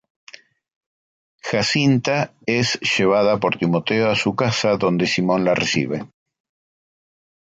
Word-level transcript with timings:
Jacinta 1.43 2.33
es 2.47 2.79
llevada 2.79 3.37
por 3.39 3.57
Timoteo 3.59 4.09
a 4.09 4.15
su 4.15 4.35
casa, 4.35 4.75
donde 4.77 5.05
Simón 5.05 5.43
la 5.45 5.53
recibe. 5.53 6.07